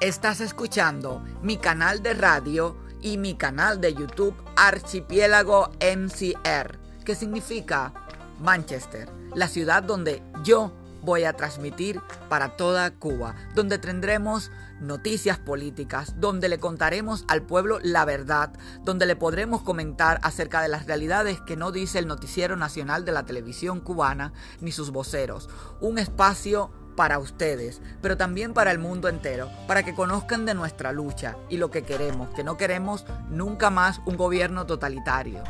[0.00, 7.92] Estás escuchando mi canal de radio y mi canal de YouTube Archipiélago MCR, que significa
[8.40, 12.00] Manchester, la ciudad donde yo voy a transmitir
[12.30, 14.50] para toda Cuba, donde tendremos
[14.80, 20.68] noticias políticas, donde le contaremos al pueblo la verdad, donde le podremos comentar acerca de
[20.68, 24.32] las realidades que no dice el noticiero nacional de la televisión cubana
[24.62, 25.50] ni sus voceros.
[25.82, 26.70] Un espacio
[27.00, 31.56] para ustedes, pero también para el mundo entero, para que conozcan de nuestra lucha y
[31.56, 35.42] lo que queremos, que no queremos nunca más un gobierno totalitario.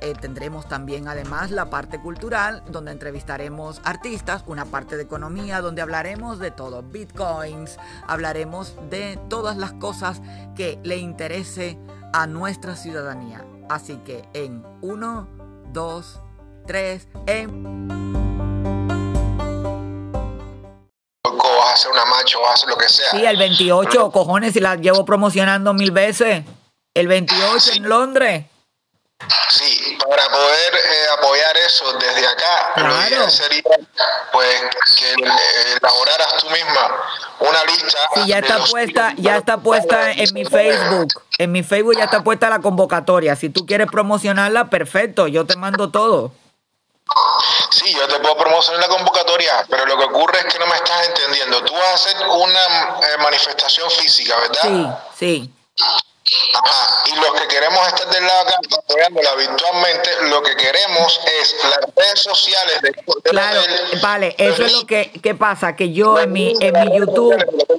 [0.00, 5.80] Eh, tendremos también además la parte cultural, donde entrevistaremos artistas, una parte de economía, donde
[5.80, 7.78] hablaremos de todo, bitcoins,
[8.08, 10.20] hablaremos de todas las cosas
[10.56, 11.78] que le interese
[12.12, 13.46] a nuestra ciudadanía.
[13.68, 15.28] Así que en 1,
[15.72, 16.20] 2,
[16.66, 18.25] 3, en...
[21.72, 23.10] hacer una marcha o hacer lo que sea.
[23.10, 26.44] Sí, el 28, cojones, y la llevo promocionando mil veces.
[26.94, 28.44] El 28 en Londres.
[29.48, 33.62] Sí, para poder eh, apoyar eso desde acá, lo ideal sería
[34.30, 34.60] pues
[34.98, 37.02] que eh, elaboraras tú misma
[37.40, 37.98] una lista.
[38.14, 41.08] Sí, ya está puesta, ya está puesta en mi Facebook.
[41.38, 43.36] En mi Facebook ya está puesta la convocatoria.
[43.36, 46.32] Si tú quieres promocionarla, perfecto, yo te mando todo.
[47.70, 50.76] Sí, yo te puedo promocionar la convocatoria, pero lo que ocurre es que no me
[50.76, 51.62] estás entendiendo.
[51.64, 55.00] Tú vas a hacer una eh, manifestación física, ¿verdad?
[55.18, 55.52] Sí, sí.
[56.54, 61.54] Ajá, y los que queremos estar del lado acá apoyándola virtualmente, lo que queremos es
[61.62, 63.60] las redes sociales de, Claro,
[64.02, 67.36] vale, eso es lo que, ¿qué pasa, que yo en mi, en mi YouTube,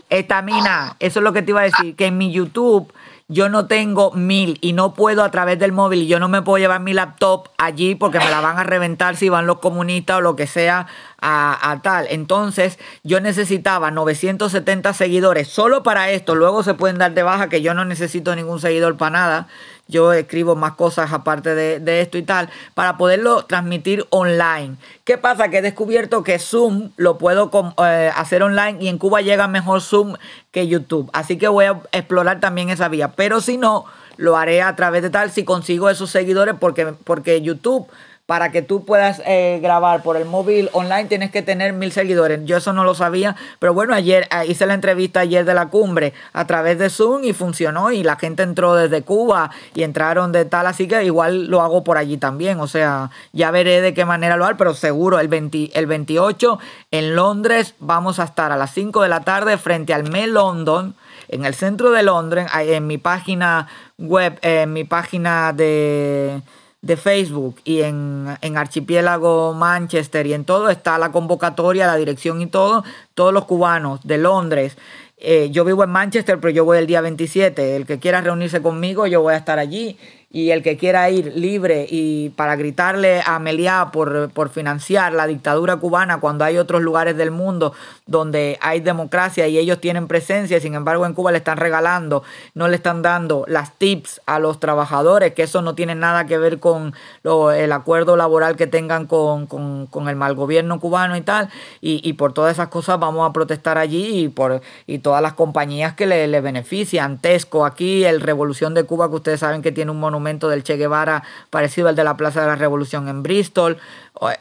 [0.09, 2.93] estamina, eso es lo que te iba a decir, que en mi YouTube
[3.30, 6.42] yo no tengo mil y no puedo a través del móvil y yo no me
[6.42, 10.20] puedo llevar mi laptop allí porque me la van a reventar si van los comunistas
[10.20, 10.88] o lo que sea
[11.19, 12.07] a, tal.
[12.09, 16.35] Entonces yo necesitaba 970 seguidores solo para esto.
[16.35, 19.47] Luego se pueden dar de baja que yo no necesito ningún seguidor para nada
[19.87, 24.75] yo escribo más cosas aparte de, esto y tal, para poderlo transmitir online.
[25.03, 25.49] ¿Qué pasa?
[25.49, 27.49] Que he descubierto que Zoom lo puedo
[27.83, 30.15] eh, hacer online y en Cuba llega mejor Zoom
[30.52, 31.09] que YouTube.
[31.13, 33.13] Así que voy a explorar también esa vía.
[33.13, 33.86] Pero si no,
[34.17, 37.87] lo haré a través de tal si consigo esos seguidores porque, porque YouTube
[38.27, 42.42] para que tú puedas eh, grabar por el móvil online tienes que tener mil seguidores.
[42.43, 45.70] Yo eso no lo sabía, pero bueno, ayer eh, hice la entrevista ayer de la
[45.70, 50.33] cumbre a través de Zoom y funcionó y la gente entró desde Cuba y entraron
[50.33, 53.93] de tal, así que igual lo hago por allí también, o sea, ya veré de
[53.93, 56.60] qué manera lo hago, pero seguro el, 20, el 28
[56.92, 60.95] en Londres vamos a estar a las 5 de la tarde frente al Me London
[61.30, 63.67] en el centro de Londres, en mi página
[63.98, 66.42] web, en mi página de
[66.82, 72.42] de Facebook y en, en, Archipiélago Manchester y en todo está la convocatoria, la dirección
[72.42, 72.83] y todo,
[73.14, 74.77] todos los cubanos de Londres.
[75.17, 77.76] Eh, yo vivo en Manchester, pero yo voy el día 27.
[77.76, 79.98] El que quiera reunirse conmigo, yo voy a estar allí
[80.30, 85.26] y el que quiera ir libre y para gritarle a Meliá por, por, financiar la
[85.26, 87.71] dictadura cubana cuando hay otros lugares del mundo
[88.08, 92.23] donde hay democracia y ellos tienen presencia, sin embargo en Cuba le están regalando,
[92.55, 96.37] no le están dando las tips a los trabajadores, que eso no tiene nada que
[96.37, 96.93] ver con
[97.23, 101.49] lo, el acuerdo laboral que tengan con, con, con, el mal gobierno cubano y tal,
[101.80, 105.33] y, y, por todas esas cosas vamos a protestar allí y por y todas las
[105.33, 109.71] compañías que le, le benefician, Tesco aquí, el Revolución de Cuba que ustedes saben que
[109.71, 113.23] tiene un monumento del Che Guevara parecido al de la Plaza de la Revolución en
[113.23, 113.80] Bristol,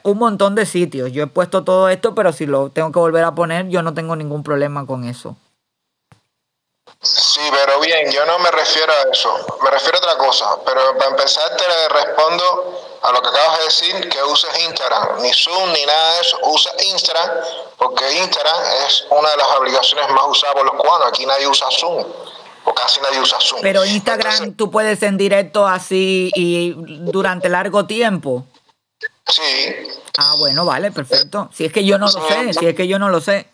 [0.03, 1.11] un montón de sitios.
[1.11, 3.93] Yo he puesto todo esto, pero si lo tengo que volver a poner, yo no
[3.93, 5.35] tengo ningún problema con eso.
[7.01, 10.97] Sí, pero bien, yo no me refiero a eso, me refiero a otra cosa, pero
[10.97, 15.71] para empezar te respondo a lo que acabas de decir, que uses Instagram, ni Zoom
[15.73, 17.29] ni nada de eso, usa Instagram,
[17.77, 18.55] porque Instagram
[18.87, 22.03] es una de las aplicaciones más usadas por los cubanos, aquí nadie usa Zoom
[22.73, 23.61] casi nadie usa Zoom.
[23.61, 26.73] Pero Instagram tú puedes en directo así y
[27.11, 28.45] durante largo tiempo.
[29.27, 29.41] Sí.
[30.17, 31.49] Ah, bueno, vale, perfecto.
[31.53, 33.49] Si es que yo no lo sé, si es que yo no lo sé.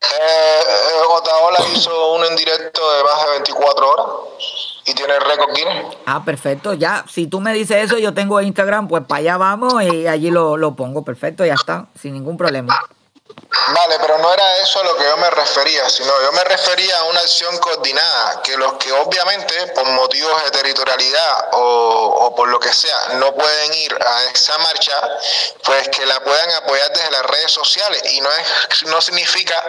[0.00, 0.62] Eh,
[1.10, 4.06] Otaola hizo uno en directo de más de 24 horas
[4.86, 5.96] y tiene el récord Guinness.
[6.06, 6.72] Ah, perfecto.
[6.74, 10.30] Ya, si tú me dices eso, yo tengo Instagram, pues para allá vamos y allí
[10.30, 11.04] lo, lo pongo.
[11.04, 12.74] Perfecto, ya está, sin ningún problema.
[13.68, 16.98] Vale, pero no era eso a lo que yo me refería, sino yo me refería
[16.98, 22.58] a una acción coordinada, que los que obviamente por motivos de territorialidad o, por lo
[22.58, 24.92] que sea no pueden ir a esa marcha,
[25.64, 28.02] pues que la puedan apoyar desde las redes sociales.
[28.12, 29.62] Y no es no significa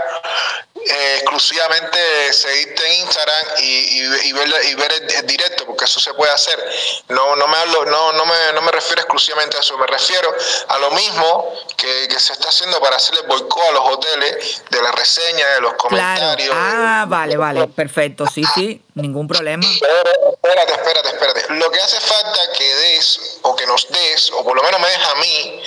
[0.92, 6.14] eh, exclusivamente seguirte en Instagram y, y, ver, y ver el, directo, porque eso se
[6.14, 6.60] puede hacer.
[7.08, 10.34] No, no, me hablo, no, no, me, no me refiero exclusivamente a eso, me refiero
[10.68, 14.82] a lo mismo que, que se está haciendo para hacerle boicot a los hoteles de
[14.82, 16.54] la reseña, de los comentarios.
[16.58, 19.64] Ah, vale, vale, perfecto, sí, sí, ningún problema.
[19.66, 21.54] espérate, espérate, espérate.
[21.54, 24.90] Lo que hace falta que des, o que nos des, o por lo menos me
[24.90, 25.64] deja a mí,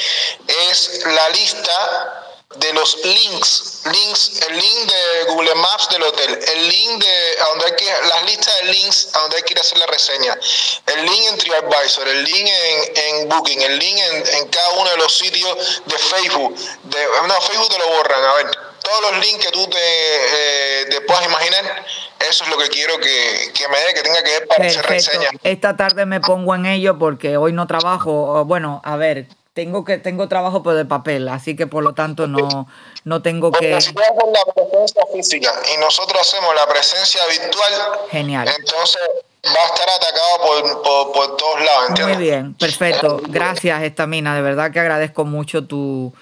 [0.68, 2.23] es la lista
[2.56, 7.48] de los links, links, el link de Google Maps del hotel, el link de a
[7.48, 9.86] donde hay que las listas de links a donde hay que ir a hacer la
[9.86, 10.38] reseña,
[10.86, 14.96] el link en TripAdvisor, el link en, en Booking, el link en, cada uno de
[14.98, 19.44] los sitios de Facebook, de, no, Facebook te lo borran, a ver, todos los links
[19.44, 21.84] que tú te, eh, te puedas imaginar,
[22.28, 24.86] eso es lo que quiero que, que me dé, que tenga que ver para hacer
[24.86, 25.30] reseña.
[25.42, 29.98] Esta tarde me pongo en ello porque hoy no trabajo, bueno, a ver, tengo que
[29.98, 32.66] tengo trabajo por de papel, así que por lo tanto no,
[33.04, 33.80] no tengo que.
[33.80, 37.72] Si la presencia física y nosotros hacemos la presencia virtual,
[38.10, 38.48] genial.
[38.58, 39.00] Entonces
[39.46, 42.16] va a estar atacado por, por, todos lados, ¿entiendes?
[42.16, 43.20] Muy bien, perfecto.
[43.28, 44.34] Gracias, Estamina.
[44.34, 46.12] De verdad que agradezco mucho tu,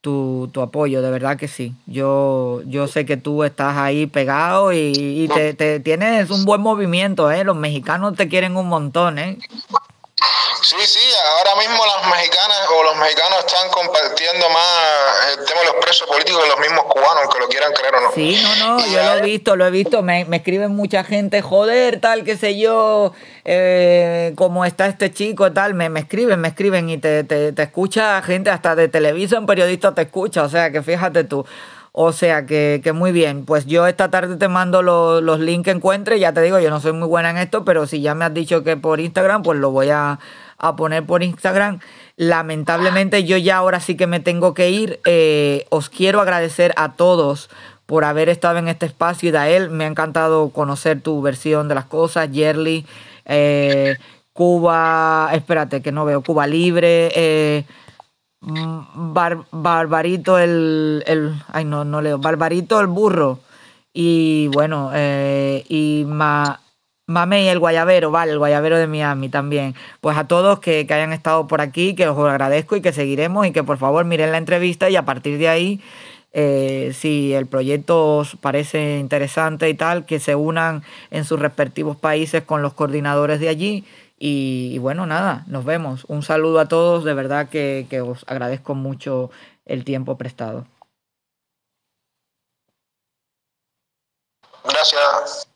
[0.00, 1.72] tu, tu, apoyo, de verdad que sí.
[1.86, 6.60] Yo, yo sé que tú estás ahí pegado y, y te, te, tienes un buen
[6.60, 7.42] movimiento, ¿eh?
[7.42, 9.38] Los mexicanos te quieren un montón, ¿eh?
[10.62, 15.66] Sí, sí, ahora mismo las mexicanas o los mexicanos están compartiendo más el tema de
[15.66, 18.12] los presos políticos que los mismos cubanos, que lo quieran creer o no.
[18.12, 21.42] Sí, no, no, yo lo he visto, lo he visto, me, me escriben mucha gente,
[21.42, 23.12] joder, tal, qué sé yo,
[23.44, 27.62] eh, cómo está este chico, tal, me, me escriben, me escriben y te, te, te
[27.62, 31.44] escucha gente hasta de televisión, periodista te escucha, o sea que fíjate tú.
[31.98, 33.46] O sea que, que, muy bien.
[33.46, 36.20] Pues yo esta tarde te mando los, los links que encuentre.
[36.20, 38.34] Ya te digo, yo no soy muy buena en esto, pero si ya me has
[38.34, 40.18] dicho que por Instagram, pues lo voy a,
[40.58, 41.80] a poner por Instagram.
[42.16, 45.00] Lamentablemente yo ya ahora sí que me tengo que ir.
[45.04, 47.50] Eh, os quiero agradecer a todos
[47.86, 49.32] por haber estado en este espacio.
[49.32, 52.30] Dael, me ha encantado conocer tu versión de las cosas.
[52.30, 52.86] Yerly,
[53.24, 53.96] eh,
[54.32, 57.10] Cuba, espérate que no veo, Cuba Libre.
[57.14, 57.64] Eh,
[58.40, 59.12] Mm,
[59.50, 62.18] Barbarito el, el, Ay, no, no leo.
[62.18, 63.40] Barbarito el burro.
[63.92, 66.04] Y bueno, y
[67.08, 69.74] Mame el guayabero, vale, el guayabero de Miami también.
[70.00, 73.46] Pues a todos que, que, hayan estado por aquí, que os agradezco y que seguiremos
[73.46, 75.80] y que por favor miren la entrevista y a partir de ahí,
[76.32, 81.96] eh, si el proyecto os parece interesante y tal, que se unan en sus respectivos
[81.96, 83.84] países con los coordinadores de allí
[84.18, 86.04] y, bueno, nada, nos vemos.
[86.08, 89.30] Un saludo a todos, de verdad que, que os agradezco mucho
[89.64, 90.66] el tiempo prestado.
[94.64, 95.48] Gracias.